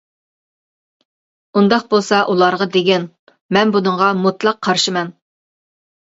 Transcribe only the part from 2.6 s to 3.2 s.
دېگىن،